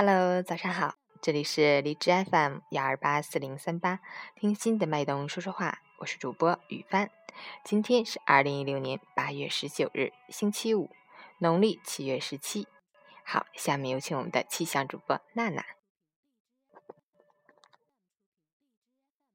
[0.00, 3.98] Hello，早上好，这里是荔枝 FM 幺二八四零三八，
[4.36, 7.10] 听心的脉动说说话，我是主播雨帆。
[7.64, 10.92] 今天是二零一六年八月十九日，星期五，
[11.38, 12.68] 农历七月十七。
[13.24, 15.64] 好，下面有请我们的气象主播娜娜。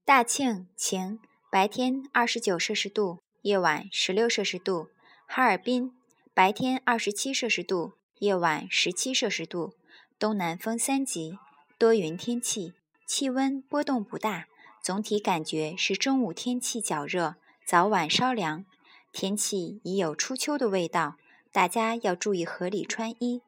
[0.05, 1.20] 大庆晴，
[1.52, 4.88] 白天二十九摄氏度，夜晚十六摄氏度。
[5.27, 5.93] 哈尔滨
[6.34, 9.75] 白天二十七摄氏度，夜晚十七摄氏度。
[10.23, 11.38] 东南风三级，
[11.77, 14.48] 多云天气，气温波动不大，
[14.82, 18.63] 总体感觉是中午天气较热，早晚稍凉，
[19.12, 21.18] 天气已有初秋的味道，
[21.52, 23.41] 大家要注意合理穿衣。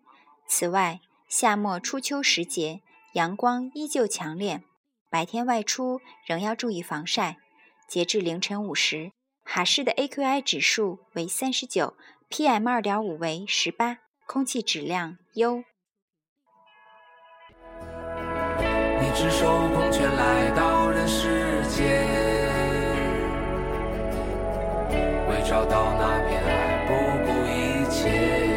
[0.50, 2.82] 此外，夏末初秋时节，
[3.14, 4.62] 阳光依旧强烈，
[5.10, 7.38] 白天外出仍要注意防晒。
[7.88, 9.14] 截至凌晨五时，
[9.46, 11.96] 哈市的 AQI 指数为三十九
[12.30, 15.64] ，PM 二点五为十八，空气质量优。
[19.02, 22.06] 你只手空拳来到人世间，
[25.30, 26.94] 为找到那片爱不
[27.26, 28.54] 顾一切。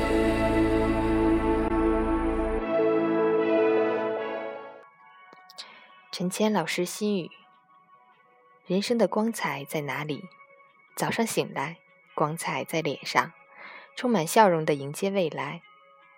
[6.10, 7.30] 陈谦老师心语：
[8.66, 10.28] 人生的光彩在哪里？
[10.96, 11.76] 早上醒来，
[12.16, 13.32] 光彩在脸上，
[13.94, 15.60] 充满笑容的迎接未来；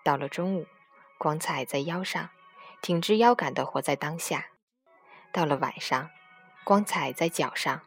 [0.02, 0.66] 到了中午，
[1.18, 2.30] 光彩在腰上。
[2.80, 4.46] 挺直腰杆的活在当下，
[5.32, 6.10] 到了晚上，
[6.64, 7.82] 光彩在脚上，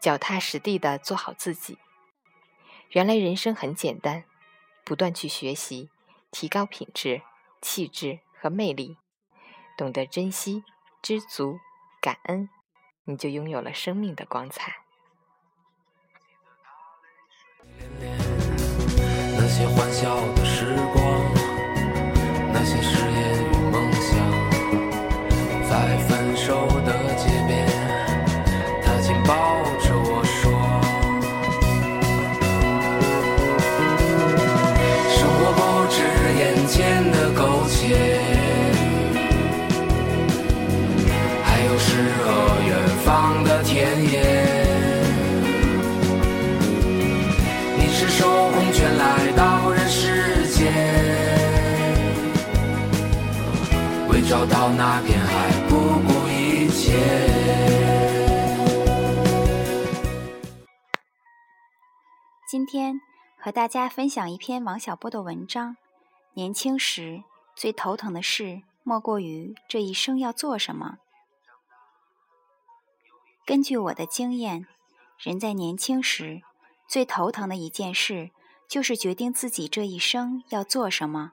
[0.00, 1.78] 脚踏实地的做好自己。
[2.90, 4.24] 原来人生很简单，
[4.84, 5.90] 不断去学习，
[6.30, 7.22] 提高品质、
[7.62, 8.98] 气质和魅力，
[9.76, 10.64] 懂得珍惜、
[11.00, 11.58] 知足、
[12.00, 12.48] 感恩，
[13.04, 14.82] 你就拥有了生命的光彩。
[19.36, 20.76] 那些欢笑的时
[48.96, 50.72] 来到人世间，
[54.08, 56.94] 为找到那片海不顾一切。”
[62.48, 63.00] 今天
[63.36, 65.76] 和大家分享一篇王小波的文章。
[66.34, 67.22] 年轻时
[67.54, 70.98] 最头疼的事，莫过于这一生要做什么。
[73.46, 74.66] 根据我的经验，
[75.18, 76.42] 人在年轻时
[76.88, 78.30] 最头疼的一件事，
[78.68, 81.32] 就是决定自己这一生要做什么。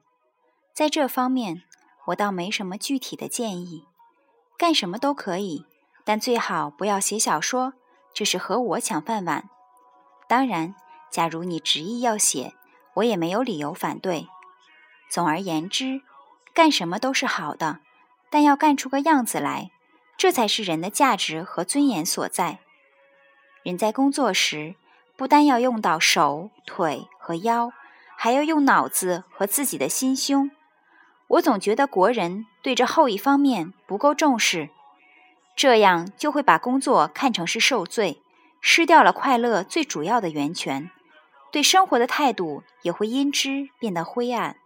[0.73, 1.63] 在这方面，
[2.07, 3.85] 我倒没什么具体的建议，
[4.57, 5.65] 干什么都可以，
[6.03, 7.73] 但最好不要写小说，
[8.13, 9.49] 这是和我抢饭碗。
[10.27, 10.75] 当然。
[11.11, 12.53] 假如你执意要写，
[12.93, 14.29] 我也没有理由反对。
[15.09, 16.03] 总而言之，
[16.53, 17.81] 干什么都是好的，
[18.29, 19.71] 但要干出个样子来，
[20.15, 22.59] 这才是人的价值和尊严所在。
[23.63, 24.75] 人在工作时，
[25.21, 27.71] 不单要用到手、腿和腰，
[28.17, 30.49] 还要用脑子和自己的心胸。
[31.27, 34.71] 我总觉得国人对这后一方面不够重视，
[35.55, 38.23] 这样就会把工作看成是受罪，
[38.61, 40.89] 失掉了快乐最主要的源泉。
[41.51, 44.57] 对生活的态度也会因之变得灰暗。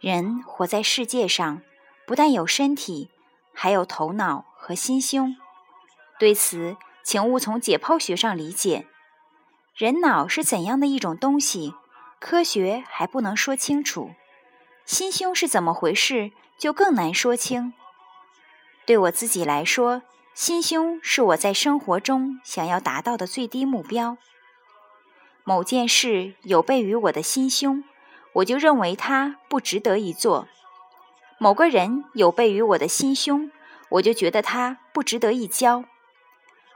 [0.00, 1.60] 人活在世界上，
[2.06, 3.10] 不但有身体，
[3.52, 5.36] 还有头脑和心胸。
[6.18, 6.78] 对此，
[7.10, 8.86] 请勿从解剖学上理解。
[9.74, 11.74] 人脑是怎样的一种东西，
[12.20, 14.12] 科学还不能说清楚。
[14.84, 17.72] 心胸是怎么回事，就更难说清。
[18.86, 20.02] 对我自己来说，
[20.34, 24.16] 心胸是我在生活中想要达到的最低目标。
[25.42, 27.82] 某件事有悖于我的心胸，
[28.34, 30.46] 我就认为它不值得一做；
[31.40, 33.50] 某个人有悖于我的心胸，
[33.88, 35.82] 我就觉得他不值得一交；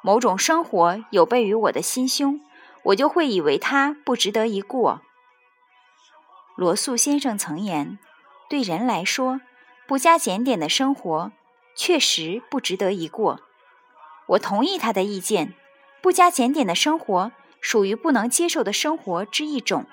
[0.05, 2.39] 某种生活有悖于我的心胸，
[2.83, 5.01] 我就会以为它不值得一过。
[6.56, 7.99] 罗素先生曾言
[8.51, 9.41] ：“对人来说，
[9.89, 11.33] 不加检点的生活
[11.75, 13.41] 确实不值得一过。”
[14.29, 15.55] 我同意他的意见，
[16.03, 17.33] 不加检点的生活。
[17.62, 19.87] 属于不能接受的生活之一种，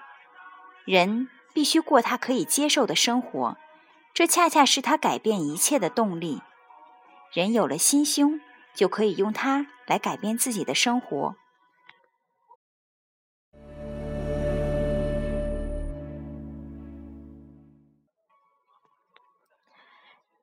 [0.84, 3.56] 人必须过他可以接受的生活，
[4.14, 6.42] 这恰恰是他改变一切的动力。
[7.32, 8.42] 人有了心胸，
[8.74, 11.36] 就可以用它来改变自己的生活。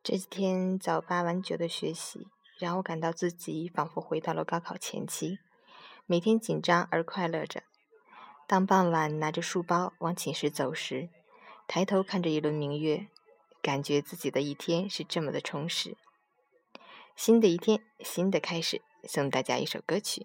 [0.03, 2.29] 这几天早八晚九的学习，
[2.59, 5.39] 让我感到自己仿佛回到了高考前期，
[6.07, 7.63] 每天紧张而快乐着。
[8.47, 11.11] 当傍晚拿着书包往寝室走时，
[11.67, 13.09] 抬头看着一轮明月，
[13.61, 15.99] 感觉自己的一天是这么的充实。
[17.19, 20.25] 新的一天，新的开始，送大家一首歌曲。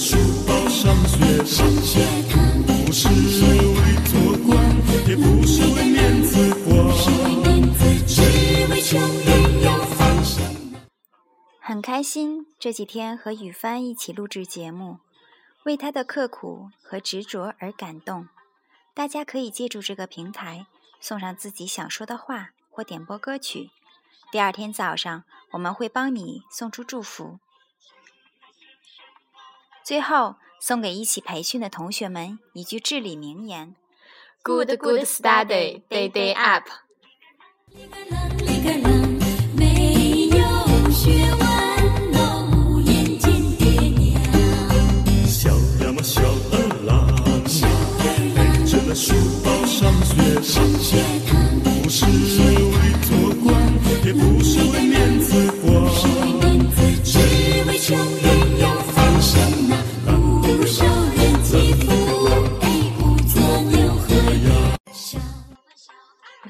[0.00, 0.16] 书
[0.48, 2.00] 包上学，上学，
[2.64, 4.56] 不是为做官，
[5.06, 6.32] 也不是为面子。
[6.64, 6.90] 我
[11.60, 15.00] 很开心这几天和雨帆一起录制节目，
[15.64, 18.26] 为他的刻苦和执着而感动。
[18.94, 20.64] 大家可以借助这个平台
[20.98, 23.68] 送上自己想说的话或点播歌曲，
[24.32, 27.38] 第二天早上我们会帮你送出祝福。
[29.82, 33.74] 最后送给一起培训的同学们一句至理名言
[34.42, 36.68] ：Good good study day day up。